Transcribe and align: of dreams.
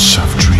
of 0.00 0.34
dreams. 0.38 0.59